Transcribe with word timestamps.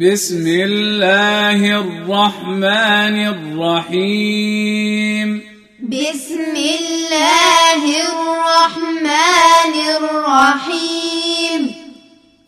بسم 0.00 0.46
الله 0.46 1.80
الرحمن 1.80 3.28
الرحيم. 3.28 5.42
بسم 5.82 6.56
الله 6.56 8.08
الرحمن 8.08 9.74
الرحيم. 10.00 11.62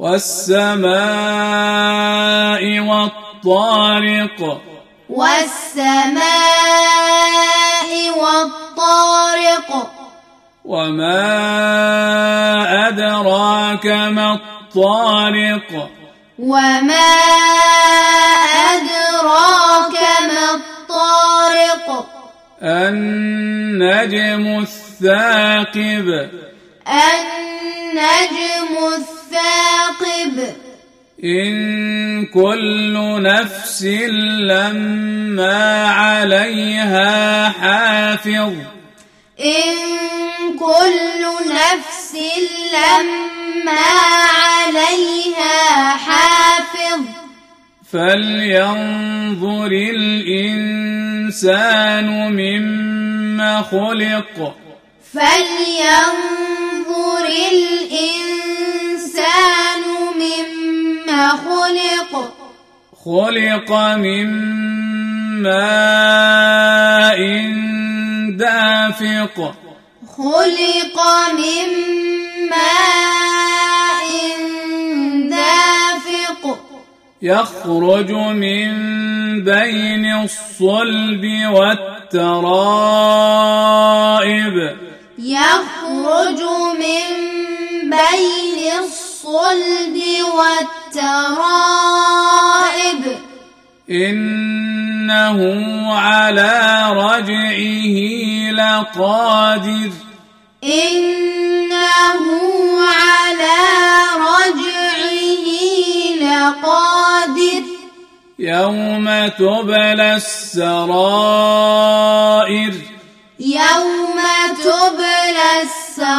والسماء 0.01 0.81
والطارق. 2.81 4.61
والسماء 5.11 6.21
والطارق. 8.17 9.91
وما 10.65 11.29
أدراك 12.89 13.87
ما 13.87 14.33
الطارق. 14.33 15.91
وما 16.43 17.13
أدراك 18.75 19.99
ما 20.29 20.55
الطارق 20.55 22.07
النجم 22.63 24.45
الثاقب 24.59 26.09
النجم 26.89 28.73
الثاقب 28.95 30.55
إن 31.25 32.27
كل 32.27 33.23
نفس 33.23 33.83
لما 34.49 35.87
عليها 35.91 37.49
حافظ 37.49 38.53
إن 39.41 39.75
كل 40.59 41.23
نفس 41.49 42.17
لما 42.73 43.81
عليها 44.35 45.91
حافظ 45.97 46.32
فلينظر 47.93 49.67
الإنسان 49.67 50.87
مما 52.33 53.63
خلق. 53.63 54.57
فلينظر 55.15 55.93
الإنسان 57.53 58.23
مما 60.17 61.29
خلق. 61.29 62.13
خلق 63.05 63.71
من 63.97 64.29
ماء 65.43 67.21
دافق. 68.39 69.55
خلق 70.17 70.97
من 71.33 71.69
ماء 72.51 73.72
يخرج 77.23 78.11
من 78.13 78.71
بين 79.45 80.05
الصلب 80.05 81.25
والترائب. 81.53 82.57
يخرج 85.19 86.43
من 86.75 87.07
بين 87.91 88.59
الصلب 88.85 89.97
والترائب. 90.35 91.23
إنه 93.91 95.39
على 95.95 96.85
رجعه 96.91 97.97
لقادر. 98.53 99.91
إنه 100.65 102.25
على 102.81 103.22
تبلى 109.29 110.15
السرائر. 110.15 110.93
يوم 113.41 114.21
تبلى 114.65 115.63
السرائر. 115.63 116.13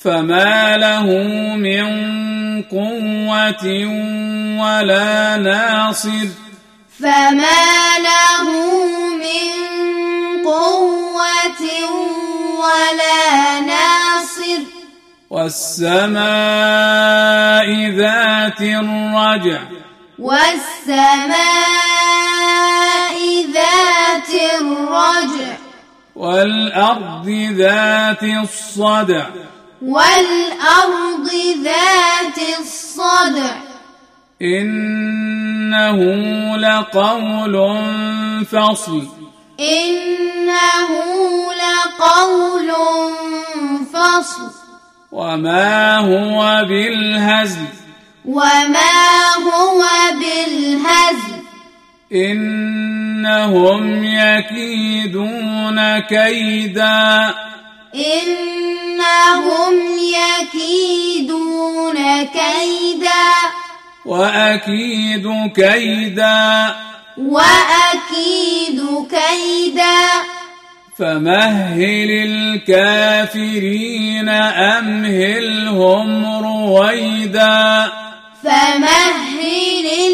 فما 0.00 0.76
له 0.76 1.06
من 1.56 1.86
قوة 2.62 3.66
ولا 4.64 5.36
ناصر. 5.36 6.28
فما 7.00 7.98
له 7.98 8.50
من 9.16 9.52
قوة 10.44 11.64
ولا 12.58 13.60
ناصر. 13.60 14.62
والسماء 15.30 16.20
ذات 17.90 18.60
الرجع. 18.60 19.75
والسماء 20.18 21.36
ذات 23.52 24.30
الرجع 24.60 25.56
والأرض 26.16 27.28
ذات 27.52 28.22
الصدع 28.22 29.26
والأرض 29.82 31.30
ذات 31.62 32.38
الصدع 32.60 33.56
إنه 34.42 35.98
لقول 36.56 37.54
فصل 38.44 39.06
إنه 39.60 40.88
لقول 41.52 42.72
فصل 43.92 44.50
وما 45.12 45.96
هو 45.98 46.64
بالهزل 46.68 47.85
وما 48.26 49.34
هو 49.36 49.84
بالهزل. 50.12 51.36
إنهم 52.12 54.04
يكيدون 54.04 55.98
كيدا. 55.98 57.34
إنهم 57.94 59.74
يكيدون 59.98 62.22
كيدا. 62.22 63.26
وأكيد 64.06 65.52
كيدا. 65.56 66.74
وأكيد 67.18 68.82
كيدا. 69.10 70.06
فمهل 70.98 72.10
الكافرين 72.10 74.28
أمهلهم 74.28 76.26
رويدا. 76.44 78.05
فمهل 78.46 80.05